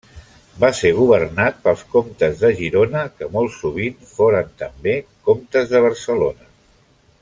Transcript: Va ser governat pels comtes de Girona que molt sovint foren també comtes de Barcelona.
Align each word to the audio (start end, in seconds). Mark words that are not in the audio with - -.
Va 0.61 0.69
ser 0.77 0.89
governat 0.99 1.59
pels 1.67 1.83
comtes 1.91 2.39
de 2.45 2.51
Girona 2.61 3.03
que 3.19 3.29
molt 3.37 3.55
sovint 3.59 4.03
foren 4.15 4.53
també 4.63 4.97
comtes 5.29 5.75
de 5.75 5.87
Barcelona. 5.89 6.55